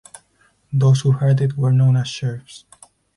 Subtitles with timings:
[0.73, 2.65] Those who herded were known as serfs.